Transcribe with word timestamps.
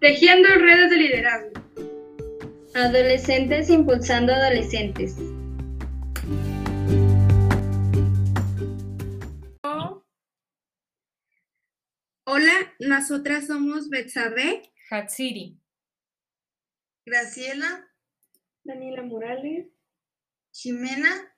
Tejiendo 0.00 0.48
redes 0.48 0.90
de 0.90 0.96
liderazgo. 0.96 1.50
Adolescentes 2.72 3.68
impulsando 3.68 4.32
adolescentes. 4.32 5.16
Hola, 12.24 12.52
nosotras 12.78 13.48
somos 13.48 13.88
Betsabe, 13.88 14.70
Hatsiri, 14.88 15.58
Graciela, 17.04 17.90
Daniela 18.62 19.02
Morales, 19.02 19.66
Jimena, 20.52 21.34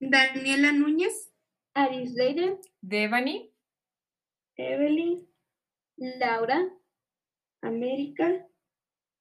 Daniela 0.00 0.72
Núñez, 0.72 1.30
Aris 1.74 2.12
Leide, 2.12 2.58
Devani, 2.80 3.52
Evelyn, 4.56 5.28
Laura, 5.96 6.70
América. 7.62 8.46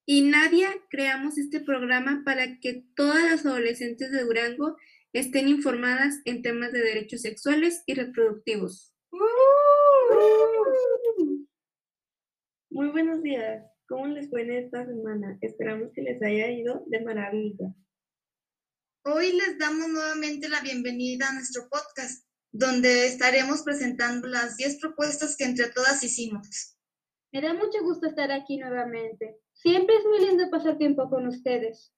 y 0.09 0.21
Nadia 0.21 0.69
creamos 0.89 1.37
este 1.37 1.59
programa 1.59 2.21
para 2.23 2.59
que 2.59 2.85
todas 2.95 3.23
las 3.29 3.45
adolescentes 3.45 4.09
de 4.11 4.23
Durango 4.23 4.77
estén 5.11 5.47
informadas 5.47 6.21
en 6.25 6.41
temas 6.41 6.71
de 6.71 6.79
derechos 6.79 7.21
sexuales 7.21 7.83
y 7.85 7.93
reproductivos. 7.93 8.93
Muy 12.69 12.89
buenos 12.89 13.21
días. 13.23 13.65
¿Cómo 13.87 14.07
les 14.07 14.29
fue 14.29 14.43
en 14.43 14.51
esta 14.51 14.85
semana? 14.85 15.37
Esperamos 15.41 15.91
que 15.93 16.01
les 16.01 16.21
haya 16.21 16.51
ido 16.51 16.83
de 16.87 17.01
maravilla. 17.01 17.73
hoy 19.03 19.31
les 19.31 19.57
damos 19.57 19.87
nuevamente 19.89 20.49
la 20.49 20.59
bienvenida 20.61 21.29
a 21.29 21.33
nuestro 21.33 21.69
podcast, 21.69 22.25
donde 22.51 23.07
estaremos 23.07 23.63
presentando 23.63 24.27
las 24.27 24.57
10 24.57 24.79
propuestas 24.79 25.35
que 25.37 25.45
entre 25.45 25.69
todas 25.69 26.03
hicimos. 26.03 26.76
Me 27.37 27.41
da 27.41 27.53
mucho 27.53 27.83
gusto 27.83 28.07
estar 28.07 28.31
aquí 28.31 28.57
nuevamente. 28.57 29.37
Siempre 29.53 29.95
es 29.95 30.05
muy 30.05 30.25
lindo 30.25 30.49
pasar 30.49 30.79
tiempo 30.79 31.07
con 31.07 31.27
ustedes. 31.27 31.93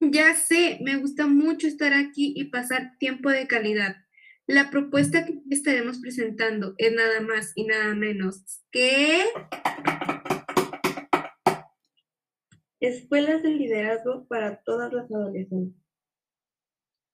Ya 0.00 0.34
sé, 0.34 0.80
me 0.82 0.96
gusta 0.96 1.28
mucho 1.28 1.68
estar 1.68 1.94
aquí 1.94 2.34
y 2.34 2.50
pasar 2.50 2.98
tiempo 2.98 3.30
de 3.30 3.46
calidad. 3.46 3.94
La 4.48 4.68
propuesta 4.70 5.24
que 5.24 5.40
estaremos 5.50 6.00
presentando 6.00 6.74
es 6.78 6.92
nada 6.92 7.20
más 7.20 7.52
y 7.54 7.64
nada 7.64 7.94
menos 7.94 8.42
que... 8.72 9.22
Escuelas 12.80 13.44
de 13.44 13.50
liderazgo 13.50 14.26
para 14.26 14.64
todas 14.64 14.92
las 14.92 15.08
adolescentes. 15.12 15.80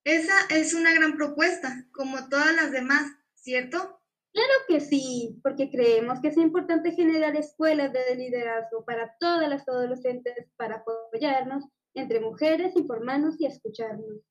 Esa 0.05 0.35
es 0.49 0.73
una 0.73 0.95
gran 0.95 1.19
propuesta, 1.19 1.87
como 1.93 2.31
todas 2.31 2.57
las 2.57 2.73
demás, 2.73 3.13
¿cierto? 3.35 4.02
Claro 4.33 4.53
que 4.67 4.81
sí, 4.81 5.39
porque 5.43 5.71
creemos 5.71 6.21
que 6.21 6.29
es 6.29 6.37
importante 6.39 6.93
generar 6.93 7.37
escuelas 7.37 7.93
de 7.93 8.17
liderazgo 8.17 8.85
para 8.85 9.15
todas 9.21 9.49
las 9.49 9.69
adolescentes 9.69 10.35
para 10.57 10.77
apoyarnos 10.77 11.65
entre 11.95 12.21
mujeres, 12.21 12.75
informarnos 12.75 13.39
y 13.39 13.47
escucharnos. 13.47 14.23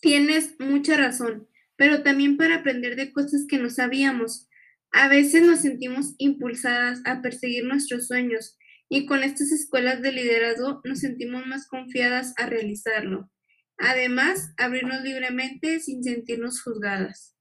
Tienes 0.00 0.54
mucha 0.60 0.96
razón, 0.96 1.48
pero 1.74 2.04
también 2.04 2.36
para 2.36 2.56
aprender 2.56 2.94
de 2.94 3.12
cosas 3.12 3.46
que 3.48 3.58
no 3.58 3.70
sabíamos. 3.70 4.48
A 4.92 5.08
veces 5.08 5.42
nos 5.42 5.60
sentimos 5.60 6.14
impulsadas 6.18 7.02
a 7.04 7.22
perseguir 7.22 7.64
nuestros 7.64 8.06
sueños 8.06 8.56
y 8.88 9.06
con 9.06 9.24
estas 9.24 9.50
escuelas 9.50 10.00
de 10.00 10.12
liderazgo 10.12 10.80
nos 10.84 11.00
sentimos 11.00 11.44
más 11.46 11.66
confiadas 11.66 12.34
a 12.36 12.46
realizarlo. 12.46 13.30
Además, 13.78 14.54
abrirnos 14.56 15.02
libremente 15.02 15.80
sin 15.80 16.04
sentirnos 16.04 16.62
juzgadas. 16.62 17.35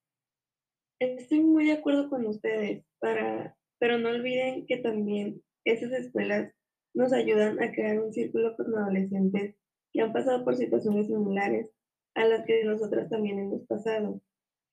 Estoy 1.00 1.42
muy 1.42 1.66
de 1.66 1.74
acuerdo 1.74 2.10
con 2.10 2.26
ustedes, 2.26 2.86
para, 3.00 3.58
pero 3.80 3.98
no 3.98 4.10
olviden 4.10 4.66
que 4.66 4.78
también 4.78 5.42
esas 5.66 5.92
escuelas 5.92 6.54
nos 6.94 7.12
ayudan 7.12 7.62
a 7.62 7.72
crear 7.72 8.00
un 8.00 8.14
círculo 8.14 8.56
con 8.56 8.74
adolescentes 8.78 9.56
que 9.92 10.02
han 10.02 10.14
pasado 10.14 10.46
por 10.46 10.56
situaciones 10.56 11.08
similares 11.08 11.70
a 12.16 12.26
las 12.26 12.46
que 12.46 12.64
nosotras 12.64 13.10
también 13.10 13.40
hemos 13.40 13.68
pasado. 13.68 14.22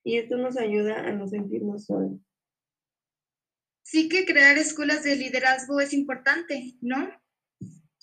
Y 0.05 0.19
esto 0.19 0.37
nos 0.37 0.57
ayuda 0.57 1.07
a 1.07 1.13
no 1.13 1.27
sentirnos 1.27 1.87
solos. 1.87 2.21
Sí 3.85 4.09
que 4.09 4.25
crear 4.25 4.57
escuelas 4.59 5.03
de 5.03 5.17
liderazgo 5.17 5.81
es 5.81 5.93
importante, 5.93 6.75
¿no? 6.81 7.11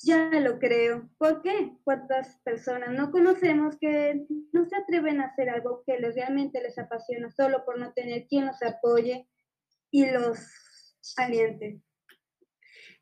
Ya 0.02 0.30
lo 0.40 0.60
creo. 0.60 1.10
¿Por 1.18 1.42
qué? 1.42 1.72
¿Cuántas 1.84 2.40
personas 2.44 2.92
no 2.92 3.12
conocemos 3.12 3.78
que 3.80 4.26
no 4.54 4.66
se 4.66 4.76
atreven 4.76 5.20
a 5.20 5.26
hacer 5.26 5.50
algo 5.50 5.84
que 5.86 6.00
les, 6.00 6.16
realmente 6.16 6.62
les 6.62 6.78
apasiona 6.78 7.30
solo 7.32 7.66
por 7.66 7.78
no 7.78 7.92
tener 7.94 8.26
quien 8.28 8.46
los 8.46 8.62
apoye 8.64 9.28
y 9.92 10.06
los 10.10 10.40
aliente? 11.18 11.82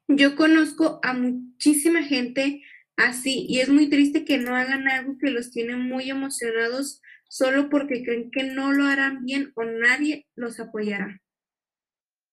Yo 0.08 0.36
conozco 0.36 1.00
a 1.04 1.14
muchísima 1.14 2.02
gente 2.02 2.64
así 2.96 3.46
y 3.48 3.60
es 3.60 3.70
muy 3.70 3.90
triste 3.90 4.26
que 4.26 4.38
no 4.38 4.56
hagan 4.56 4.88
algo 4.88 5.18
que 5.20 5.30
los 5.30 5.52
tiene 5.52 5.76
muy 5.76 6.10
emocionados 6.10 7.02
solo 7.28 7.70
porque 7.70 8.04
creen 8.04 8.32
que 8.32 8.44
no 8.44 8.72
lo 8.72 8.86
harán 8.86 9.24
bien 9.26 9.52
o 9.56 9.64
nadie 9.64 10.26
los 10.36 10.60
apoyará. 10.60 11.22